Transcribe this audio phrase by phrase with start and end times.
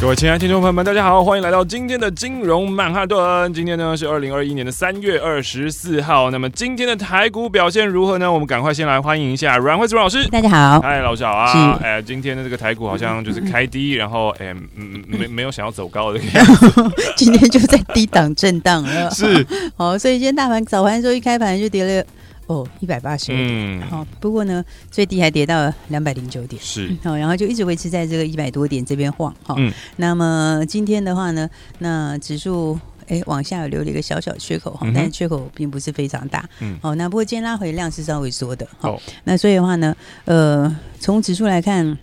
[0.00, 3.52] 各位亲爱的听众朋友们，大家好，欢迎来到今天的金融曼哈顿。
[3.52, 6.30] 今天呢是二零二一年的三月二十四号。
[6.30, 8.32] 那么今天的台股表现如何呢？
[8.32, 10.26] 我们赶快先来欢迎一下阮慧珠老师。
[10.28, 11.78] 大家好，嗨，老师好啊。
[11.82, 16.90] 哎，今天的这个台股好像就是开低， 然后哎，嗯，没没有想要走高的样子。
[17.14, 19.10] 今天就在低档震荡了。
[19.12, 19.46] 是，
[19.76, 22.02] 好，所以今天大盘早盘的时候一开盘就跌了。
[22.50, 32.76] 哦，一百八十二点，好、嗯，不过呢，最低还跌到两百零九点，是，好，然后就一直维持在这个一百多点这边晃，哈、嗯，那么今天的话呢，那指数
[33.06, 41.96] 哎往下有留了一个小小缺口，哈、嗯，但是缺口并不是非常大，嗯，好，那不过今天拉回量是稍微缩的，好、哦，那所以的话呢，呃，从指数来看。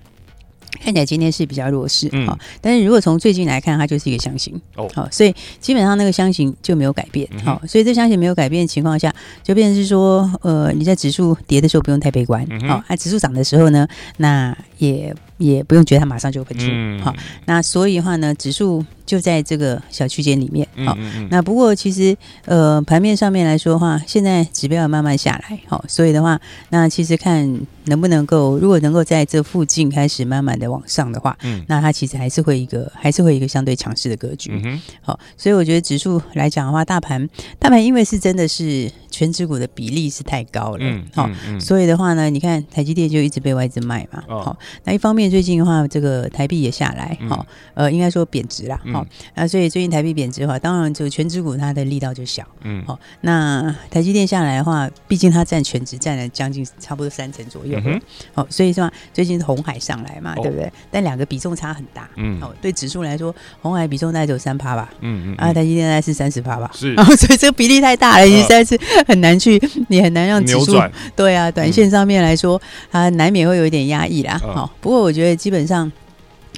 [0.79, 18.85] 看起来今天是比较弱势，啊、嗯，但是如果从最近来看，它就是一个箱型，哦，好，所以基本上那个箱型就没有改变，好、嗯，所以这箱型没有改变的情况下，就变成是说，呃，你在指数跌的时候不用太悲观，好、嗯，啊，指数涨的时候呢，那也也不用觉得它马上就会喷出，好、嗯，那所以的话呢，指数。
[19.07, 22.13] 就在这个小区间里面，好、嗯嗯嗯，那不过其实
[22.43, 26.37] 呃盘面上面来说的话，现在指标要慢慢下来，好，所以的话，
[26.71, 49.07] 那其实看能不能够，如果能够在这附近开始慢慢的往上的话，嗯，那它其实还是会一个，还是会一个相对强势的格局，嗯，好，所以我觉得指数来讲的话，大盘大盘因为是真的是全指股的比例是太高了，嗯，好、嗯，所以的话呢，你看台积电就一直被外资卖嘛，好、哦，那一方面最近的话，这个台币也下来，好、嗯，呃，应该说贬值啦，好、嗯。
[49.35, 52.99] 那所以最近台币贬值的话，当然这个权值股它的力道就小，嗯，好、哦。
[53.21, 58.01] 那台积电下来的话，毕竟它占全值占了将近差不多三成左右，好、嗯
[58.35, 60.65] 哦，所以说最近红海上来嘛，对不对？
[60.65, 70.81] 哦、但两个比重差很大，嗯，哦，对指数来说，红海比重大概只有三趴吧，嗯嗯，啊，台积电大概是三十趴吧，是、哦， 所以这个比例太大了，你实在是很难去， 你很难让指数，
[71.15, 72.61] 对啊，短线上面来说，
[72.91, 75.91] 它难免会有一点压抑啦，好、不过我觉得基本上。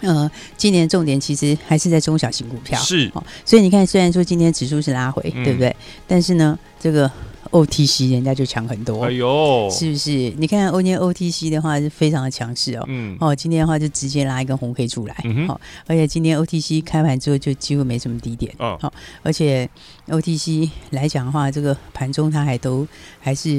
[0.01, 5.75] 呃，今年重点其实还是在中小型股票，是哦，所以你看，虽然说今天指数是拉回，嗯、对不对？
[6.07, 7.11] 但是呢，这个。
[7.51, 10.11] OTC 人家就强很多，哎呦，是不是？
[10.37, 18.93] 你看今天 OTC 的话是非常的强势哦，嗯，哦，今天的话就直接拉一根红 K 出来，嗯，哦，而且今天 OTC 开盘之后就几乎没什么低点，哦，好，
[19.23, 19.67] 而且
[20.09, 22.87] OTC 来讲的话，这个盘中它还都
[23.19, 23.51] 还是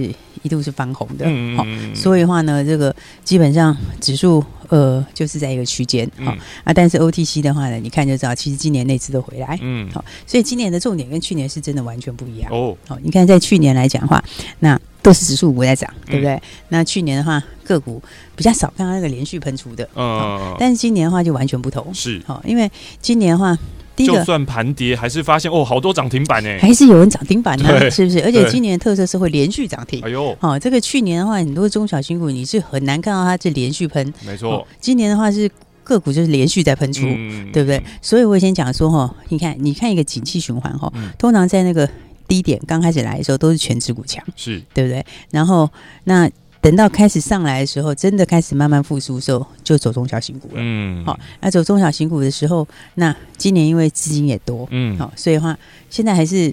[0.43, 6.35] 一度是翻红的，嗯，好，所以的话呢，这个基本上指数呃就是在一个区间，好，
[6.65, 13.91] 啊，但是 OTC 的话呢，你看就知道，其实今年那次都回来，嗯，好，所以今年的重点跟去年是真的完全不一样，哦，好，你看在去年来。
[13.91, 14.23] 讲的话，
[14.61, 16.35] 那都是指数股在涨，对不对？
[16.35, 18.01] 嗯、那去年的话，个股
[18.37, 22.71] 比较少看到那个连续喷出的，嗯、哦，但是今年的话就完全不同，是，好，因为
[23.03, 23.59] 今年的话，
[24.01, 28.23] 第一个就算盘跌，还是发现哦，好多涨停板呢，还是有人涨停板呢，是不是？
[28.25, 35.51] 而且今年的特色是会连续涨停，哎呦，好，这个去年的话，很多中小新股你是很难看到它这连续喷，没错，今年的话是。
[35.83, 37.83] 个股就是连续在喷出，嗯，对不对？
[38.01, 41.89] 所以我先讲说哈，你看，你看一个景气循环哈，通常在那个
[42.29, 44.63] 低点刚开始来的时候，都是全指股强，是。
[44.73, 45.05] 对不对？
[45.33, 45.69] 然后
[46.05, 50.55] 那等到开始上来的时候，真的开始慢慢复苏的时候，就走中小型股了。
[50.57, 56.53] 嗯，好，那走中小型股的时候，那今年因为资金也多，嗯，好，所以的话现在还是。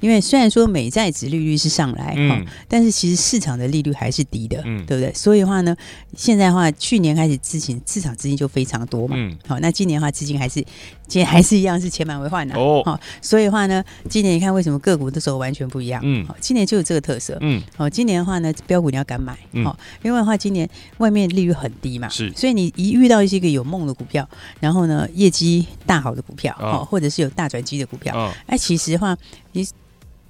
[0.00, 5.12] 因为虽然说美债值利率是上来哈、嗯，但是其实市场的利率还是低的，嗯、对不对？
[5.12, 5.76] 所以的话呢，
[6.16, 9.16] 现在的话，去年开始之前市场资金就非常多嘛，
[9.48, 10.64] 好、嗯，那今年的话资金还是，
[11.08, 16.00] 今年还是一样是钱满为患的哦，好，所以的话呢，今年你看为什么个股的时候完全不一样？
[16.04, 24.28] 嗯，好，今年就有这个特色，嗯，哦，今年的话呢，标股你要敢买，好、嗯，因为的话今年外面利率很低嘛，是，所以你一遇到一些个有梦的股票，
[24.60, 29.16] 然后呢业绩大好的股票，哦，或者是有大转机的股票，哦，哎，其实的话
[29.52, 29.66] 你。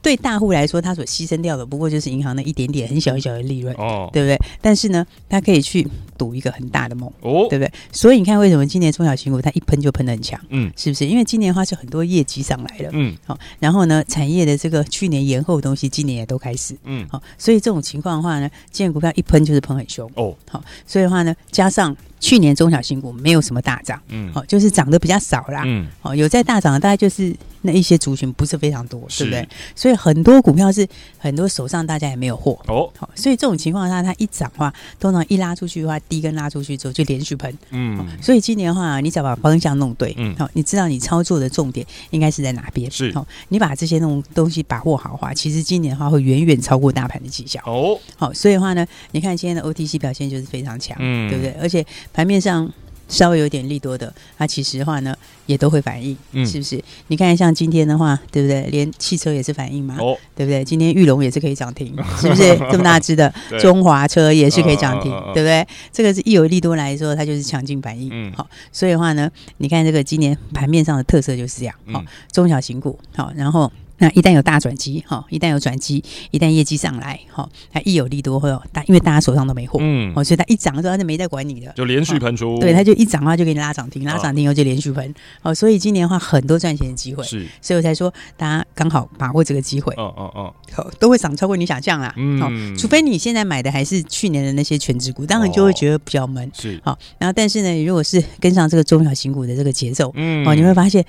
[0.01, 4.39] 对大户来说，他所牺牲掉的不过就是银行的一点点很小很小的利润，哦，对不对？
[4.61, 5.87] 但是呢，他可以去
[6.17, 7.73] 赌一个很大的梦，哦，对不对？
[7.93, 10.41] 所以你看，为什么今年中小型股它一喷就喷的很强？
[10.51, 11.07] 嗯，是不是？
[11.07, 21.97] 因为今年的话是很多业绩上来了，嗯，好，然后呢，产业的这个去年延后的东西，今年也都开始，嗯，好，所以这种情况的话呢，今年股票一喷就是喷很凶，哦，好，所以的话呢，加上。
[22.21, 29.49] 去年中小型股没有什么大涨，嗯，好，就是涨得比较少啦，嗯，好，有在大涨的大概就是那一些族群不是非常多，对不对？
[29.75, 30.87] 所以很多股票是
[31.19, 32.59] 很多手上大家也没有货。
[32.67, 47.61] 哦，好，所以这种情况下它一涨的话，通常一拉出去的话，第一根拉出去之后就连续喷，嗯，所以今年的话，你只要把方向弄对，嗯，好，你知道你操作的重点应该是在哪边，是，好，你把这些那种东西把握好的话，其实今年的话会远远超过大盘的绩效。
[47.67, 51.55] 哦，好，所以的话呢，你看今天的 OTC 表现就是非常强，嗯，对不对？
[51.61, 52.71] 而且盘面上
[53.09, 55.17] 稍微有点利多的，它其实的话呢
[55.47, 56.83] 也都会反应，嗯，是不是？
[57.07, 58.67] 你看像今天的话，对不对？
[58.71, 60.63] 连汽车也是反应嘛，哦，对不对？
[60.63, 62.55] 今天玉龙也是可以涨停， 是不是？
[62.71, 65.67] 这么大只的中华车也是可以涨停，对不对？
[65.91, 73.73] 这个是一有利多来说，它就是强劲反应，嗯，好，所以的话呢，你看这个今年盘面上的特色就是这样，好，中小型股，好，然后。
[73.99, 85.13] 那一旦有大转机，哈，一旦有转机，一旦业绩上来，哈，它一有利多，会有大，因为大家手上都没货，嗯，哦，所以它一涨的时候，它就没在管你的，就连续喷出，对，它就一涨的话就给你拉涨停，拉涨停以后就连续喷，
[85.43, 101.05] 哦，所以今年的话很多赚钱的机会，是，所以我才说大家刚好把握这个机会，哦哦哦，好，都会涨超过你想象啦，嗯，除非你现在买的还是去年的那些全值股，当然就会觉得比较闷，是，好，然后但是呢，如果是跟上这个中小型股的这个节奏，嗯，哦，你会发现，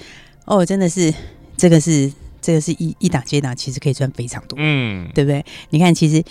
[0.45, 1.13] 哦，真的是
[1.56, 2.12] 这个是。
[2.41, 5.44] 这个是一一档接档，其实可以赚非常多，嗯，对不对？
[5.69, 6.24] 你看，其实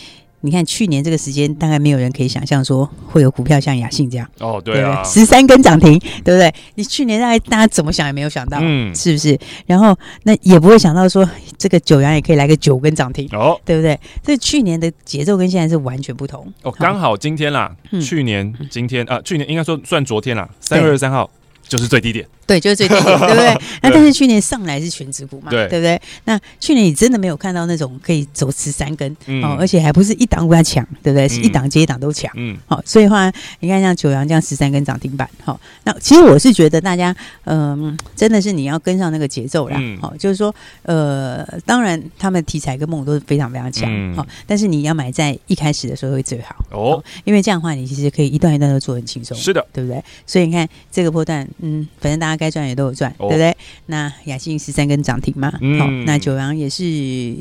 [0.42, 6.54] 你看去年这个时间，大概没有人可以想象说会有股票像雅信这样，哦，对啊，十三根涨停，对不对？
[6.76, 9.36] 你去年大概大家怎么想也没有想到，嗯，是不是？
[9.66, 13.98] 然后那也不会想到说这个九阳也可以来个九根涨停，哦，对不对？
[14.22, 16.46] 这去年的节奏跟现在是完全不同。
[16.62, 21.28] 哦，刚好今天啦，去年今天啊，去年应该说算昨天啦，三月二十三号。
[21.68, 23.54] 就是最低点，对，就是最低点，对不对？
[23.82, 26.00] 那但是去年上来是全指股嘛，对，对不对？
[26.24, 31.28] 那去年你真的没有看到那种可以走十三根哦，而且还不是一档股要抢，对不对？
[31.28, 33.30] 是一档接一档都抢，嗯，好，所以的话
[33.60, 40.54] 你看像九阳这样十三根涨停板，好，那其实我是觉得大家，嗯，真的是你要跟上那个节奏啦，好，就是说，
[40.84, 50.02] 呃，当然他们题材跟梦都是非常非常强，好，但是你要买在一开始的时候会最好哦，因为这样的话你其实可以一段一段都做很轻松，是的，对不对？
[50.26, 51.46] 所以你看这个波段。
[51.58, 53.56] 嗯，反正大家该赚也都有赚，哦、对不对？
[53.86, 56.84] 那雅信十三根涨停嘛，哦，那九阳也是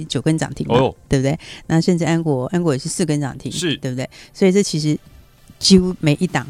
[0.10, 1.38] 九根涨停嘛，哦、对不对？
[1.68, 4.10] 那甚至安国，安国也是四根涨停，是对不对？
[4.34, 4.98] 所以这其实
[5.60, 6.46] 几乎每一档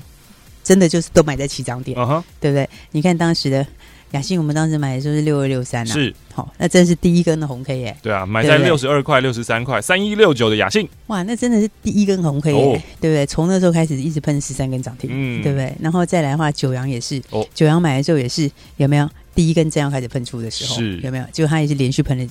[0.63, 2.69] 真的就是都买在起涨点，uh huh、对不对？
[2.91, 3.65] 你看当时的。
[4.11, 7.97] 雅信，我们当时买的就是六二六三啊，是好，那真是第一根的红 K 耶。
[8.01, 13.25] 对啊，买在六十二块、六十三块、三一六九的雅信，哇，那真的是第一根红 K 耶，哦、对不对？
[13.25, 15.73] 从那时候开始一直喷十三根涨停，嗯，对不对？
[15.81, 21.25] 然后再来的话，九阳也是，哦，九阳买的时候也是有没有第一根这样开始喷出的时候，是有没有？
[21.31, 22.25] 结果它也是连续喷了。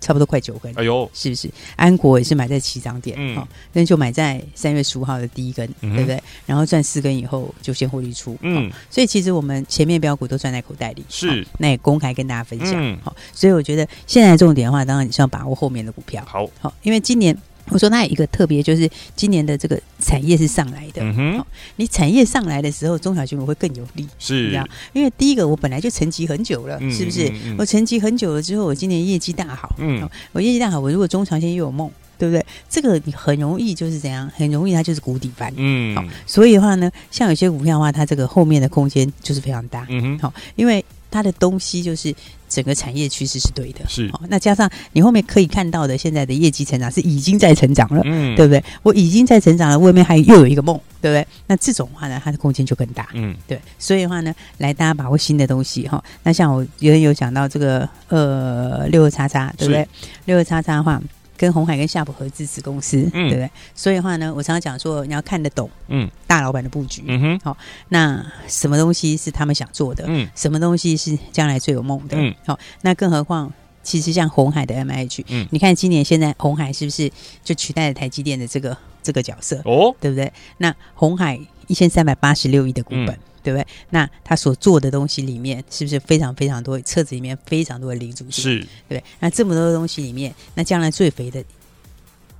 [0.00, 1.50] 差不多快九根，哎呦，是不是？
[1.76, 6.20] 安国也是买在起涨点，嗯，好，那就买在三月十五号的第一根，对不对？
[6.46, 17.36] 然后赚四根以后就先获利出，嗯，所以其实我们前面标股都赚在口袋里，是，那也公开跟大家分享，好，所以我觉得现在重点的话，当然你是要把握后面的股票，好，好，因为今年。
[17.70, 21.02] 我说，那有一个特别，就是今年的这个产业是上来的。
[21.02, 21.44] 嗯哼，
[21.76, 24.68] 你产业上来的时候，中小型股会更有利，是这样。
[24.92, 27.32] 因为第一个，我本来就沉寂很久了，是不是？
[27.56, 32.44] 我沉寂很久了之后，我今年业绩大好，嗯，我业绩大好，我如果中长线又有梦，对不对？
[32.68, 34.30] 这个你很容易就是怎样？
[34.34, 36.04] 很容易它就是谷底翻，嗯，好。
[36.26, 40.84] 所以的话呢，像有些股票的话，它这个后面的空间就是非常大，嗯哼，好，因为。
[41.10, 42.14] 它的东西就是
[42.48, 44.20] 整个产业趋势是对的，是、哦。
[44.28, 48.62] 那加上你后面可以看到的，现在的业绩成长是已经在成长了，嗯，对不对？
[48.82, 51.26] 我已经在成长了，外面还又有一个梦，对不对？
[51.46, 53.60] 那这种话呢，它的空间就更大，嗯，对。
[53.78, 56.04] 所以的话呢，来大家把握新的东西哈、哦。
[56.22, 59.86] 那像我有人有讲到这个呃六二叉叉，对不对？
[60.26, 61.00] 六二叉叉的话。
[61.40, 63.50] 跟红海跟夏普合资子公司，嗯、对不对？
[63.74, 67.56] 所以的话呢，我常常讲说，你要看得懂，嗯，大老板的布局，嗯哼，好，
[67.88, 70.04] 那什么东西是他们想做的？
[70.06, 72.18] 嗯，什么东西是将来最有梦的？
[72.18, 73.50] 嗯，好，那更何况，
[73.82, 77.10] 其实像红海的 MH，嗯，你看今年现在红海是不是
[77.42, 79.62] 就取代了台积电的这个这个角色？
[79.64, 80.30] 哦，对不对？
[80.58, 81.40] 那红海
[81.70, 83.08] 一千三百八十六亿的股本。
[83.08, 83.66] 嗯对不对？
[83.88, 86.78] 那他所做的东西里面，是不是非常非常多？
[86.82, 89.04] 册子里面非常多的零组件，是，对不对？
[89.18, 91.42] 那这么多的东西里面，那将来最肥的，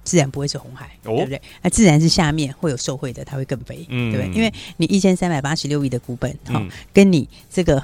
[0.04, 1.40] 自然不会是红海，哦、对不对？
[1.62, 4.36] 那自然是下面会有受贿的，它会更肥，嗯，对不对？
[4.36, 7.82] 因为你一千三百八十六亿的股本，哈、嗯哦，跟你这个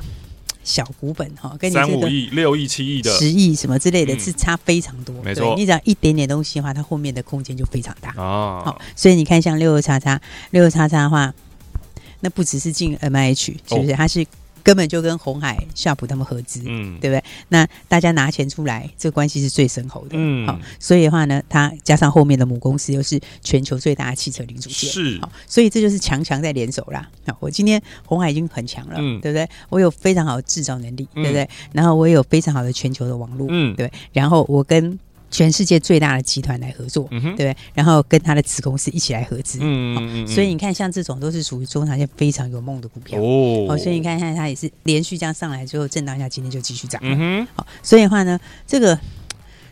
[0.67, 5.15] 小股本，哈、哦，跟你这个三五亿、六亿、七亿的十亿什么之类的，是差非常多。
[5.23, 8.63] 没错，你只要一点点东西的话，它后面的空间就非常大哦。
[8.65, 10.21] 好，所以你看，像六六叉叉、
[10.51, 11.33] 六六叉叉的话。
[12.21, 13.93] 那不只是进 M I H，是不是？
[13.93, 14.27] 它是
[14.67, 17.23] 根本就跟红海、夏普他们合资，嗯，对不对？
[17.51, 27.09] 那大家拿钱出来，这个关系是最深厚的，嗯，好，所以的话呢，它加上后面的母公司又是全球最大的汽车零组件，是，好，所以这就是强强在联手啦。
[27.29, 29.49] 好，我今天红海已经很强了，嗯，对不对？
[29.69, 31.49] 我有非常好的制造能力，对不对？
[31.73, 34.99] 然后我也有非常好的全球的网络，嗯，对，然后我跟。
[35.29, 43.77] 全世界最大的集团来合作，嗯、对，然后跟他的子公司一起来合资，嗯嗯，所以你看，像这种都是属于中长线非常有梦的股票哦。
[43.77, 47.49] 所以你看，看它也是连续这样上来之后震荡一下，今天就继续涨，嗯哼。
[47.57, 48.99] 好，所以的话呢，这个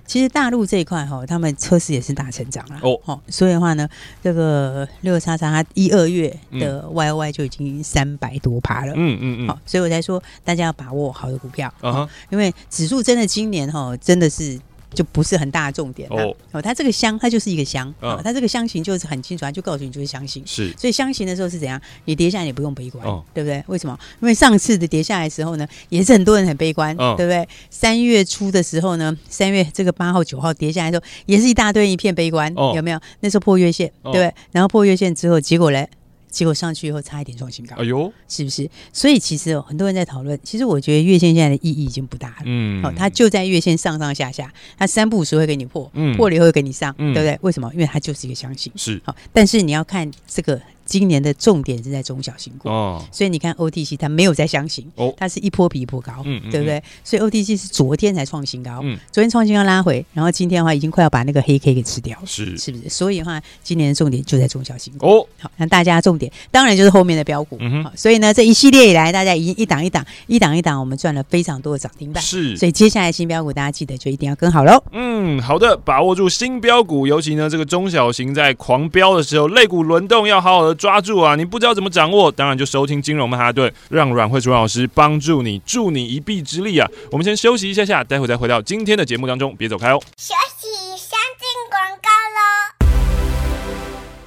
[0.05, 2.99] 其实大陆这一块哈，他们车市也是大成长了哦。
[3.05, 3.89] 好，所以的话呢，
[4.23, 9.49] 这个六叉叉它一二月的 Y Y 就已经三百多趴了，嗯嗯嗯。
[9.49, 14.59] 好，所以我才说大家要把握好的股票啊，因为指数真的今年哈真的是。
[14.95, 16.35] 就不是很大的重点哦。
[16.53, 18.21] 哦，它这个香，它就是一个香啊。
[18.23, 20.43] 它这个香型就是很清楚，它就告诉你就是香型。
[20.47, 21.81] 是，所以香型的时候是怎样？
[22.05, 23.63] 你跌下来也不用悲观，对不对？
[23.67, 23.99] 为什么？
[24.21, 27.47] 因为上次的跌下来的时候呢，也是很多人很悲观，对不对？
[27.71, 33.01] 三月初的时候呢，三月这个八号九号跌下来的时候，也是一大堆一片悲观，有没有？
[33.21, 34.33] 那时候破月线，对不对？
[34.53, 35.89] 然后破月线之后，结果嘞？
[36.35, 38.69] 结果上去以后差一点创新高，哎呦，是不是？
[38.93, 40.39] 所以其实哦，很多人在讨论。
[40.43, 42.43] 其实我觉得月线现在的意义已经不大了。
[42.45, 47.39] 嗯，好，它就在月线上上下下，它三不五时会给你破，嗯，破了以后会给你上，对不对？
[47.43, 47.71] 为什么？
[47.73, 48.73] 因为它就是一个箱型。
[48.77, 50.61] 是好，但是你要看这个。
[50.85, 56.83] 今年的重点是在中小型股，哦，所以你看 OTC 它没有在箱型，哦，它是一波比一波高，嗯，对不对？
[57.03, 62.57] 所以 OTC 是昨天才创新高，嗯，昨天创新高拉回，然后今天的话已经快要把那个黑 K 给吃掉，是。
[62.59, 62.89] 是不是？
[62.89, 80.74] 所以的话，今年的重点就在中小型股，哦，好，那大家重点当然就是后面的标股，嗯好，所以呢，这一系列以来，大家已经一档一档，一档一档，我们赚了非常多的涨停板，是，所以接下来新标股大家记得就一定要跟好喽，嗯，好的，把握住新标股，尤其呢这个中小型在狂飙的时候，肋骨轮动要好好的。
[80.75, 81.35] 抓住啊！
[81.37, 86.89] 你不知道怎么掌握，当然就收听金融曼哈顿，让阮慧珠老师帮助你，助你一臂之力啊！
[87.11, 90.01] 我们先休息一下下，待会再回到今天的节目当中，别走开哦。
[90.17, 92.85] 休息，先进广告喽。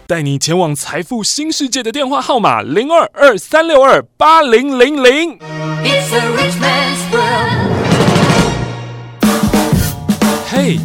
[0.08, 5.38] 带你前往财富新世界的电话号码零二二三六二八零零零。
[10.50, 10.80] 嘿，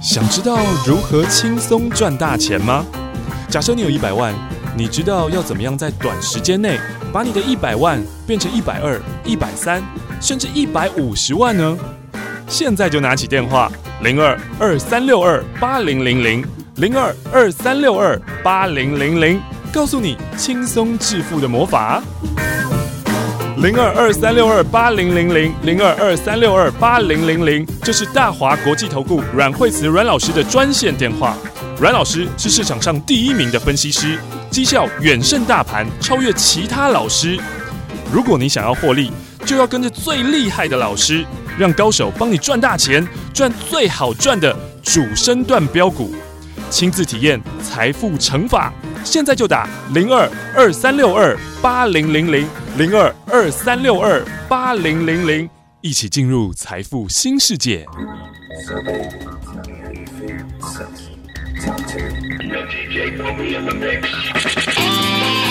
[0.00, 2.86] 想知道如何轻松赚大钱吗？
[3.48, 4.32] 假设你有一百万，
[4.76, 6.78] 你知道要怎么样在短时间内
[7.12, 9.82] 把你的一百万变成一百二、一百三，
[10.20, 11.76] 甚至一百五十万呢？
[12.48, 13.70] 现在就拿起电话
[14.02, 16.44] 零二二三六二八零零零
[16.76, 19.40] 零二二三六二八零零零，
[19.72, 22.02] 告诉你轻松致富的魔法。
[23.58, 31.36] 零二二三六二八零零零零二二三六二八零零零，这是大华国际投顾阮惠慈阮老师的专线电话。
[31.78, 34.18] 阮老师是市场上第一名的分析师，
[34.50, 37.38] 绩效远胜大盘，超越其他老师。
[38.12, 39.12] 如果你想要获利，
[39.46, 41.24] 就要跟着最厉害的老师，
[41.56, 46.12] 让高手帮你赚大钱，赚最好赚的主升段标股，
[46.68, 48.72] 亲自体验财富乘法。
[49.04, 55.48] 现在就打零二二三六二八零零零零二二三六二八零零零，
[55.80, 57.86] 一起进入财富新世界。
[61.60, 61.98] Talk to.
[61.98, 65.49] The DJ put me in the mix.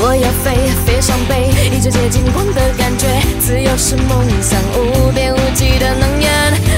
[0.00, 0.54] 我要飞，
[0.86, 3.08] 飞上北，一直接近光的感觉。
[3.40, 6.30] 自由是梦想，无边无际的能源。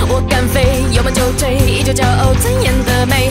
[0.08, 3.28] 我敢飞，有梦就追，依旧骄傲尊严的美。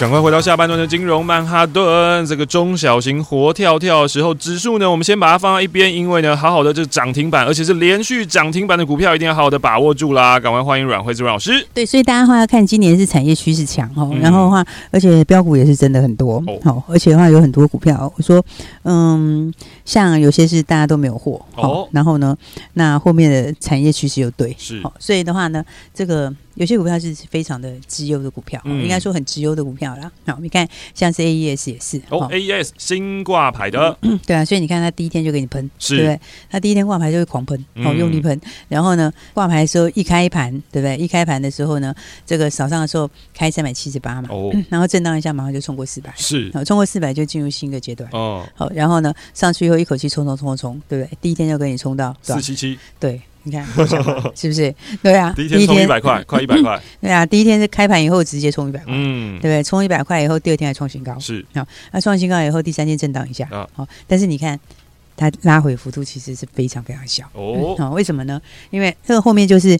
[0.00, 10.40] 赶快回到下半段的金融曼哈顿，这个中小型活跳跳的时候，指数呢，我们先把它放在一边，因为呢，好好的这涨停板，而且是连续涨停板的股票，一定要好好的把握住啦！
[10.40, 11.52] 赶快欢迎阮慧芝老师。
[11.74, 18.42] 对，所以大家话要看今年是产业趋势强哦，嗯、然后的话，而且标股也是真的很多哦，而且的话有很多股票，我说，
[18.84, 19.52] 嗯，
[19.84, 22.34] 像有些是大家都没有货哦，然后呢，
[22.72, 26.34] 那后面的产业趋势又对，是，所以的话呢，这个。
[26.56, 30.10] 有些股票是非常的绩优的股票，嗯、应该说很绩优的股票啦。
[30.26, 36.20] 好，你看像是 AES 也是哦，AES 新挂牌的、嗯，对啊，所以你看它第一天就给你喷，是对不对？
[36.50, 38.40] 它第一天挂牌就会狂喷，好、嗯、用力喷。
[38.68, 40.96] 然后呢，挂牌的时候一开盘，对不对？
[40.96, 41.94] 一开盘的时候呢，
[42.26, 48.46] 这个早上的时候开三百七十八嘛，哦、嗯，然后震荡一下，马上就冲过四百，是，好，冲过四百就进入新的阶段哦。
[48.54, 51.18] 好，然后呢，上去以后一口气冲冲冲冲冲，对不对？
[51.20, 53.20] 第一天就给你冲到四七七，对。
[53.44, 53.64] 你看，
[54.34, 54.74] 是不是？
[55.02, 56.80] 对啊，第一天冲一百块， 快一百块。
[57.00, 59.62] 对啊，第一天是开盘以后直接冲一百块，嗯，对不对？
[59.62, 61.44] 冲一百块以后，第二天还创新高，是。
[61.54, 64.58] 好，那创新高以后，第三天震荡一下，好，但是你看
[65.16, 67.74] 它拉回幅度其实是非常非常小哦。
[67.78, 68.40] 好，为什么呢？
[68.70, 69.78] 因为这个后面就是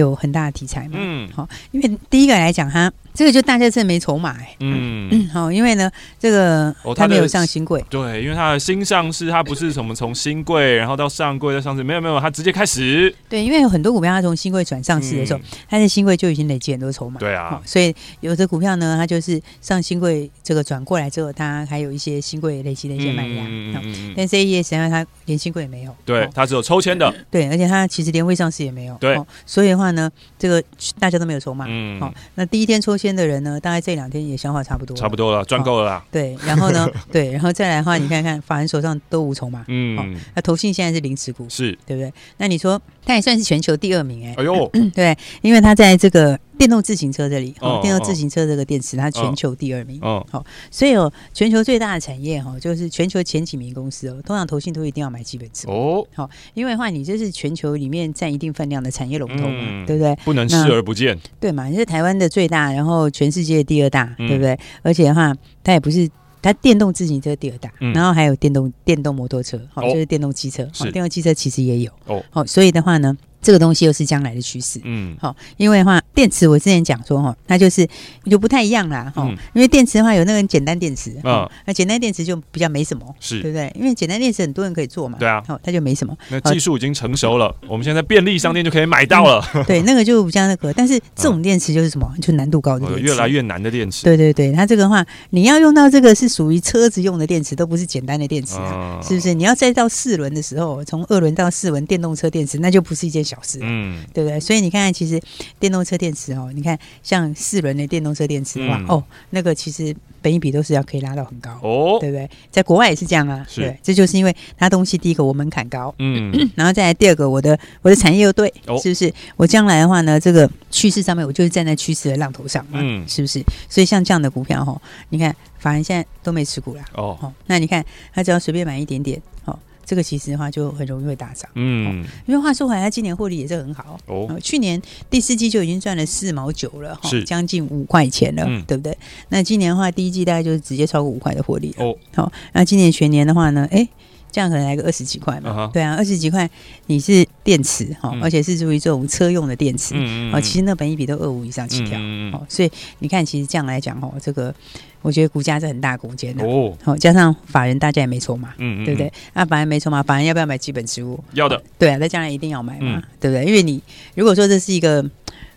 [0.00, 0.90] 有很大的题材嘛。
[0.94, 2.92] 嗯，好，因为第一个来讲它。
[3.16, 30.62] 这个就大家真的没筹码哎，嗯，好，因为呢，这个它没有上新柜，对，因为它的新上市，它不是什么从新贵然后到上柜再上市，没有没有，它直接开始，对，因为有很多股票它从新贵转上市的时候，它的新贵就已经累积很多筹码，对啊，所以有的股票呢，它就是上新贵这个转过来之后，它还有一些新贵累积的一些卖压，嗯，但是 AES 实际上它连新贵也没有，对，它只有抽签的，对，而且它其实连未上市也没有，对，所以的话呢，这个
[30.98, 33.76] 大家都没有筹码，嗯，好，那第一天抽签的人呢，大概。
[33.86, 36.04] 这两天也消化差不多，差不多了，赚够了啦。
[36.10, 42.12] 对，然后呢， 对，然后再来的话，你看看法人手上都无筹码，嗯，那投信现在是零持股，是对不对？
[42.38, 60.16] 那你说他也算是全球第二名哎，哎呦， 对，因为他在这个电动自行车这里，哦，电动自行车这个电池，它全球第二名，哦，好，所以哦，全球最大的产业哈，就是全球前几名公司哦，通常投信都一定要买基本持哦，好，因为的话你这是全球里面占一定分量的产业龙头嘛，对不对？
[60.24, 61.66] 不能视而不见，对嘛？
[61.66, 64.58] 你是台湾的最大，然后全世界第二大，对不对？
[64.82, 66.08] 而且的话，它也不是
[66.40, 71.92] 它电动自行车第二大，然后还有电动电动摩托车，好，就是电动汽车，好，电动汽车其实也有。
[72.06, 73.16] 哦，好，所以的话呢。
[73.40, 77.88] 这个东西又是将来的趋势，嗯，好，因为的话，电池我之前讲说哈，它就是
[78.30, 83.46] 就不太一样啦，哈，因为电池的话有那个简单电池，啊，那简单电池就比较没什么，是。
[83.46, 83.72] 对不对？
[83.78, 99.32] 因为简单电池很多人可以做嘛，对啊，好，它就没什么，那技术已经成熟了，我们现在便利商店就可以买到了，对，那个就比较那个，但是这种电池就是什么，就难度高的电池，越来越难的电池，对对对，它这个的话，你要用到这个是属于车子用的电池，都不是简单的电池啊，是不是？
[99.32, 103.96] 你要再到四轮的时候，从二轮到四轮电动车电池，那就不是一件小事，嗯。
[104.14, 104.38] 对不对？
[104.40, 105.20] 所以你看看，其实
[105.58, 112.28] 电动车电池哦，你看像四轮的电动车电池的话，嗯、哦，那个其实本一比都是要可以拉到很高哦，对不对？
[112.50, 119.12] 在国外也是这样啊，是对，这就是因为它东西第一个我门槛高，嗯， 然后再来第二个，我的我的产业又对，哦、是不是？
[119.36, 123.42] 我将来的话呢，这个趋势上面，我就是站在趋势的浪头上嘛，嗯，是不是？
[123.68, 127.84] 所以像这样的股票哈、哦，你看法人现在都没持股了哦，哦，那你看
[128.14, 129.58] 他只要随便买一点点，哦。
[129.86, 134.36] 这个其实的话就很容易会大涨，嗯，因为话说回来，它今年获利也是很好哦。
[134.42, 138.98] 去年第四季就已经赚了四毛九了，哈，将近五块钱了，对不对？
[139.28, 141.96] 那今年的话，第一季大概就是直接超过五块的获利哦。
[142.14, 143.88] 好，那今年全年的话呢，哎，
[144.36, 145.70] 这样可能来个二十几块嘛？
[145.72, 146.46] 对啊，二十几块，
[146.88, 149.94] 你是电池哈，而且是属于这种车用的电池，
[150.30, 151.98] 哦，其实那本益比都二五以上起跳，
[152.34, 154.54] 哦，所以你看，其实这样来讲哦，这个。
[155.02, 159.12] 我觉得股价是很大空间的哦，好，加上法人大家也没筹码，嗯，对不对？
[159.34, 161.22] 那法人没筹码，法人要不要买基本持股？
[161.34, 163.44] 要的，对啊，那将来一定要买嘛，对不对？
[163.44, 163.80] 因为你
[164.16, 165.08] 如果说这是一个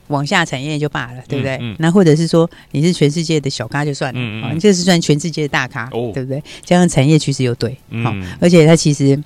[0.10, 1.58] 往下产业就罢了，对不对？
[1.80, 6.44] 那或者是说你是全世界的小咖就算了，啊，你这是算全世界的大咖，对不对？
[6.64, 9.18] 加上产业趋势又对，好，而且它其实。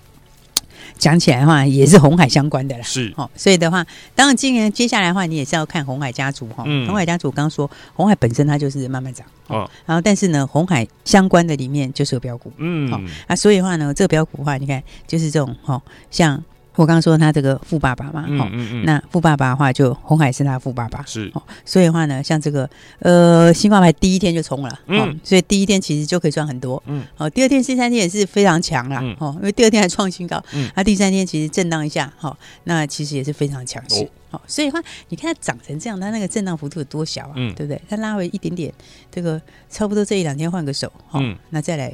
[0.96, 2.84] 讲起来的话，也是红海相关的啦。
[2.84, 6.64] 是，哦，所以的话，当然今年接下来的话，你也是要看红海家族哈。
[6.64, 16.42] 红海家族刚刚说，红海本身它就是慢慢涨，哦，然后但是呢，红海相关的里面就是有标股，嗯，好，啊，所以的话呢，这个标股的话，你看就是这种哈，像。
[16.76, 21.32] 我刚刚说他这个富爸爸嘛，嗯嗯嗯，那富爸爸的话就红海是他富爸爸，是，
[21.64, 37.54] 所以的话呢，像这个呃新挂牌第一天就冲了，嗯，所以第一天其实就可以赚很多，嗯，好，第二天、第三天也是非常强啦，哦，因为第二天还创新高，嗯，那第三天其实震荡一下，哈，那其实也是非常强势，好，所以的话你看它涨成这样，它那个震荡幅度有多小啊，嗯。
[37.54, 37.80] 对不对？
[37.88, 38.74] 它拉回一点点，
[39.12, 41.94] 这个差不多这一两天换个手，嗯，那再来。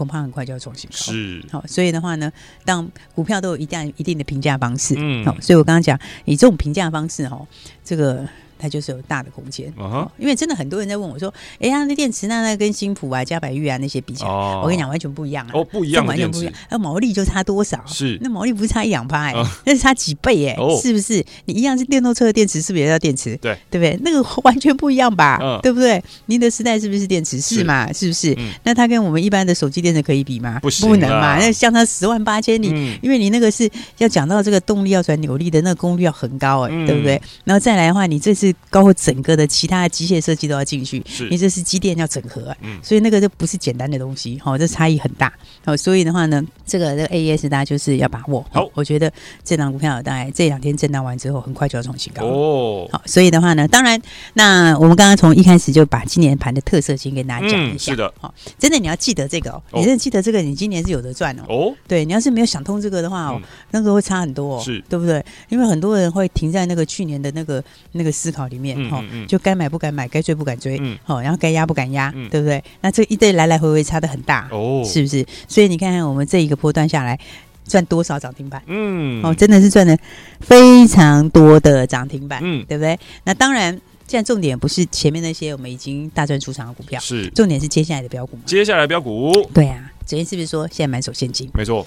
[0.00, 1.44] 恐怕很快就要重新高，是。
[1.52, 2.32] 好，所以的话呢，
[2.64, 7.46] 当股票都有一定一定的评价方式，嗯，好，所以我刚刚讲，以这种评价方式哦，
[7.84, 8.26] 这个
[8.60, 9.72] 它就是有大的空间。
[9.78, 10.08] Uh huh.
[10.18, 14.62] 因为真的很多人在问我说：“哎呀，那电池那那跟新普啊、嘉百玉啊那些比起来，oh.
[14.62, 15.50] 我跟你讲完全不一样啊！
[15.54, 16.52] 哦，不一样，完全不一样。
[16.70, 17.82] 那毛利就差多少？
[17.86, 19.32] 是那毛利不是差一两趴哎，
[19.64, 19.74] 那、uh.
[19.74, 20.80] 是差几倍哎，oh.
[20.82, 21.24] 是不是？
[21.46, 23.36] 你一样是电动车的电池，是不是也要电池？
[23.38, 23.98] 对，对不对？
[24.02, 25.60] 那个 完全不一样吧？Uh.
[25.62, 26.02] 对不对？
[26.26, 27.40] 您的时代是不是电池？
[27.40, 27.90] 是嘛？
[27.92, 28.34] 是不是？
[28.38, 30.58] 嗯、那它跟我们一般的手机电池可以比吗？
[30.60, 31.38] 不行，不能嘛？
[31.38, 33.68] 那相差十万八千里，嗯、因为你那个是
[33.98, 37.20] 要讲到这个动力要转扭力的那个功率要很高哎，嗯、对不对？
[37.44, 45.32] 然后再来的话，你这是包括整个的其他的机械设计都要进去，因为这是机电要整合、啊，嗯、所以那个就不是简单的东西，好、哦，这差异很大，
[45.64, 49.10] 好、哦，所以的话呢，这个这个 AES 大家就是要把握，好，我觉得
[49.44, 54.00] 这档股票大概这两天震荡完之后，很快就要创新高哦，好，所以的话呢，当然，
[54.34, 64.84] 那我们刚刚从一开始就把今年盘的特色先跟大家讲一下，嗯、是的，好，真的你要记得这个哦，你真的记得这个，你今年是有的赚哦，哦，对，你要是没有想通这个的话哦，嗯、那个会差很多哦，是。
[64.90, 65.24] 对不对？
[65.48, 72.62] 因为很多人会停在那个去年的那个那个思考里面，哈、嗯嗯嗯，就该买不敢买，该追不敢追，好、嗯，然后该压不敢压，嗯、对不对？
[72.80, 75.24] 那这一对来来回回差的很大，哦，是不是？
[75.48, 77.18] 所以你看看我们这一个波段下来
[77.66, 79.96] 赚多少涨停板，嗯，哦，真的是赚了
[80.40, 82.98] 非常多的涨停板，嗯，对不对？
[83.24, 83.72] 那当然，
[84.06, 91.50] 现在重点不是前面那些我们已经大赚出场的股票，是重点是接下来的标股，接下来标股，对啊，昨天是不是说现在满手现金？
[91.54, 91.86] 没错。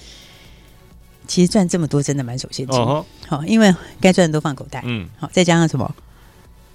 [1.25, 2.75] 其实赚这么多，真的满手现金。
[2.77, 4.83] 好、uh huh.，因为该赚的都放口袋。
[4.85, 5.95] 嗯，好，再加上什么？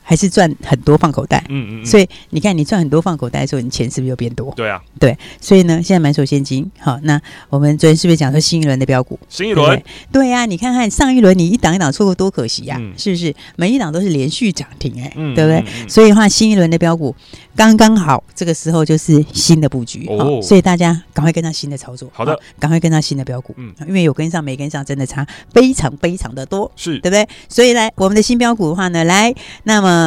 [0.08, 4.50] 还是赚很多放口袋，嗯嗯，嗯，所以你看，你赚很多放口袋的时候，你钱是不是又变多？
[4.56, 6.66] 对啊，对，所以呢，现在满手现金。
[6.78, 9.18] 好，那我们昨天是不是讲说新一轮的标股？
[9.28, 13.34] 新一轮，对呀、啊，你看看上一轮你一档一档错过多可惜呀、啊，嗯、是不是？
[13.56, 15.62] 每一档都是连续涨停哎、欸，嗯、对不对？
[15.86, 17.14] 所以的话，新一轮的标股
[17.54, 22.08] 刚刚好，这个时候就是新的布局哦，所以大家赶快跟上新的操作。
[22.14, 27.28] 好的，赶快跟上新的标股，嗯，因为有跟上没跟上，真的差非常非常的多，是对不对？
[27.46, 29.97] 所以来我们的新标股的话呢，来，那么。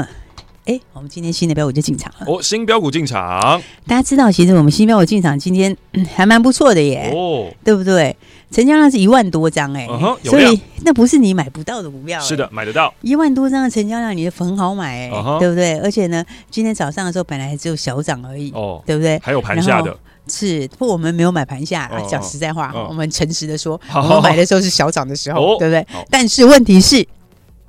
[0.65, 2.25] 哎，我们今天新的标股就进场了。
[2.27, 2.39] 哦！
[2.39, 8.15] 新标股进场，大家知道，其实我们新标股进场今天、嗯、还蛮不错的耶，哦，对不对？
[8.51, 12.93] 成交量是一万多张哎，嗯、所以那不是你买不到的股票，是的，买得到。
[13.01, 15.79] 一万多张的成交量，你很好买哎，嗯、对不对？
[15.79, 19.19] 而且呢，今天早上的时候本来只有小涨而已哦，对不对？
[19.23, 25.83] 还有盘下的，是不过我们没有买盘下，讲、哦、实在话，哦、我们诚实的说， 我们买的时候是小涨的时候，哦、对不对？
[26.11, 27.03] 但是问题是。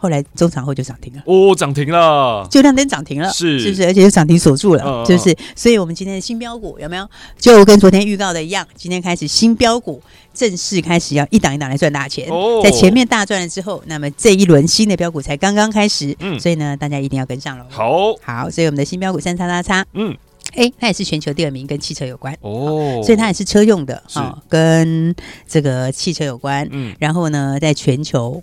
[0.02, 3.86] 后来中场后就涨停了哦，涨停了，就亮灯涨停了，是是不是？
[3.86, 5.32] 而且就涨停锁住了，嗯、就是。
[5.54, 7.08] 所以，我们今天的新标股有没有？
[7.38, 10.02] 就跟昨天预告的一样，今天开始新标股
[10.34, 12.28] 正式开始要一档一档来赚大钱。
[12.28, 16.16] 哦，在前面大赚了之后，那么这一轮新的标股才刚刚开始。
[16.18, 17.64] 嗯，所以呢，大家一定要跟上了。
[17.70, 20.16] 好，好，所以我们的新标股三叉叉叉，嗯，
[20.56, 25.14] 哎，它也是全球第二名，跟汽车有关哦，所以它也是车用的，哈、哦、跟
[25.46, 26.66] 这个汽车有关。
[26.72, 28.42] 嗯，然后呢，在全球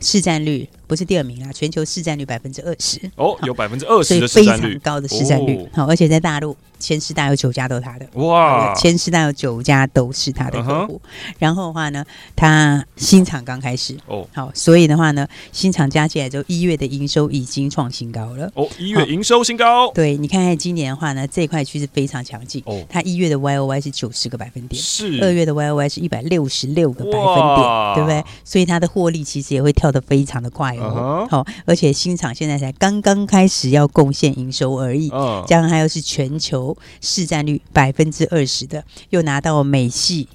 [0.00, 0.68] 市占率。
[0.86, 3.00] 不是第二名啊，全球市占率百分之二十。
[3.16, 5.66] 哦，有百分之二十的市占率，非常高的市占率。
[5.72, 8.06] 好，而且在大陆前十大有九家都是他的。
[8.14, 11.00] 哇，前十大有九家都是他的客户。
[11.38, 12.04] 然后的话呢，
[12.36, 13.96] 他新厂刚开始。
[14.06, 18.50] 哦，好，所以的话呢，新厂加起来之后，一月的营收已经创新高了。
[18.54, 19.90] 哦，一月营收新高。
[19.92, 22.62] 对，你看看今年的话呢，这块趋势非常强劲。
[22.66, 25.18] 哦，它一月的 Y O Y 是九十个百分点，是。
[25.22, 27.20] 二月的 Y O Y 是一百六十六个百分
[27.56, 28.24] 点，对不对？
[28.44, 30.73] 所以它的获利其实也会跳得非常的快。
[30.78, 31.36] 好、uh huh.
[31.36, 40.28] 哦，而且新厂现在才刚刚开始要贡献营收而已，嗯，加上它又是全球市占率百分之二十的，又拿到美系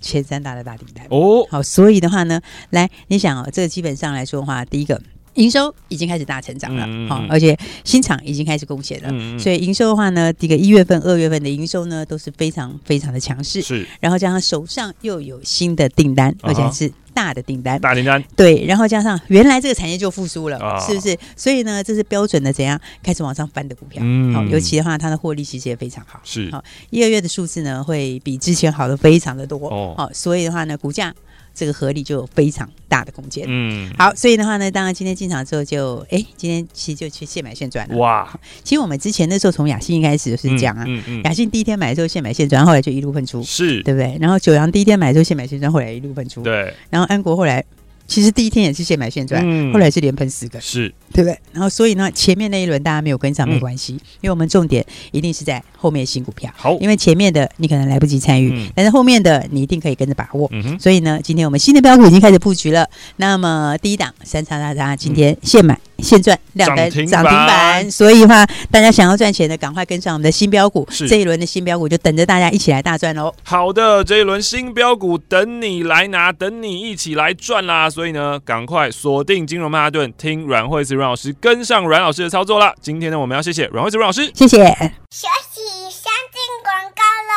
[0.00, 1.06] 前三大的大订单。
[1.10, 2.40] 哦，好，所以的话呢，
[2.70, 5.00] 来，你想哦，这个基本上来说的话，第一个。
[5.34, 21.16] 营收已经开始大成长了，好、嗯，而且新厂已经开始贡献了，嗯、所以营收的话呢，这个一月份、二月份的营收呢都是非常非常的强势，是，然后加上手上又有新的订单，而且是大的订单，大订单，对，然后加上原来这个产业就复苏了，哦、是不是？
[21.36, 24.34] 所以呢，这是标准的怎样开始往上翻的股票，嗯。
[24.34, 31.14] 好、嗯，尤其的话，它的获利其实也非常好，是，好，一、个月的数字呢会比之前好的非常的多，哦，好，所以的话呢，股价。
[31.54, 33.44] 这个合力就有非常大的空间。
[33.48, 37.96] 嗯，好，所以的话呢，当然今天进场之后就，哎，今天其实就去现买现赚了。
[37.96, 38.28] 哇，
[38.64, 44.16] 其实我们之前那时候从雅信一开始就是讲啊，嗯嗯，雅信第一天买的时候现买现赚，后来就一路喷出，是对不对？
[44.20, 46.74] 然后九阳第一天买的时候现买现赚，后来一路喷出，对。
[46.88, 47.64] 然后安国后来。
[48.06, 51.38] 其实第一天也是现买现赚，嗯、后来是连喷四个，是对不对？
[51.52, 56.50] 然后所以呢，前面那一轮大家没有跟上没关系，嗯、因为我们重点一定是在后面新股票。
[56.56, 60.50] 好，因为前面的你可能来不及参与，嗯、但是后面的你一定可以跟着把握。
[60.78, 62.88] 所以呢，今天我们新的标股已经开始布局了。
[63.16, 65.74] 那么第一档三叉叉叉，今天现买。
[65.74, 70.88] 嗯现赚亮灯涨停板，所以的话，大家想要赚钱的，赶快跟上我们的新标股。
[71.06, 73.30] 这一轮的新标股，就等着大家一起来大赚喽。
[73.42, 77.90] 好的，这一轮新标股等你来拿，等你一起来赚啦。
[77.90, 82.72] 所以呢，赶快锁定金融曼哈顿，听阮慧慈阮老师跟上阮老师的操作了。
[82.80, 84.58] 今天呢，我们要谢谢阮惠子阮老师，谢谢。
[84.58, 87.34] 学习先进广告喽。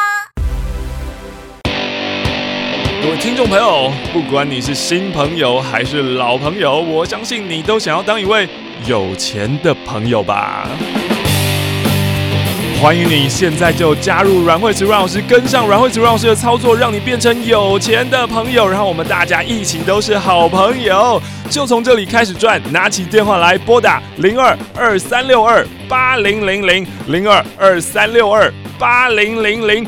[3.01, 8.47] 各位听众朋友，不管你是新朋友还是老朋友，我相信你都想要当一位
[8.85, 10.69] 有钱的朋友吧。
[12.81, 22.61] 欢迎你现在就加入阮慧慈阮老师，跟上阮慧慈阮老师的操作，让你变成有钱的朋友，然后我们大家一起都是好朋友，就从这里开始赚。
[22.71, 29.87] 拿起电话来拨打零二二三六二八零零零零二二三六二八零零零。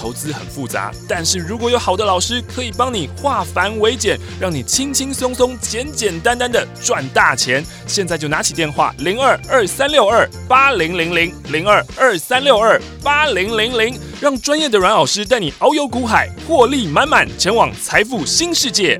[0.00, 7.62] 投资很复杂，但是如果有好的老师可以帮你化繁为简，让你轻轻松松、简简单单的赚大钱。
[7.86, 18.98] 现在就拿起电话零二二三六二八零零零零二二三六二八零零零，让专业的阮老师带你遨游股海，获利满满，前往财富新世界。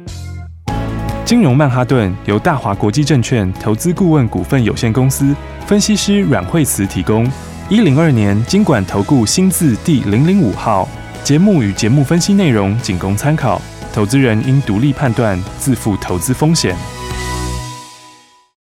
[1.25, 5.35] 金融曼哈顿由大华国际证券投资顾问股份有限公司
[5.67, 7.27] 分析师阮惠慈提供。
[7.71, 10.89] 一零二年经管投顾新字第零零五号。
[11.23, 16.75] 节目与节目分析内容仅供参考，投资人应独立判断，自负投资风险。